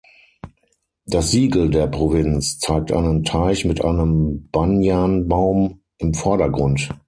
Das 1.05 1.29
Siegel 1.29 1.69
der 1.69 1.85
Provinz 1.85 2.57
zeigt 2.57 2.91
einen 2.91 3.23
Teich 3.23 3.65
mit 3.65 3.83
einem 3.83 4.49
Banyan-Baum 4.51 5.79
im 5.99 6.13
Vordergrund. 6.15 6.89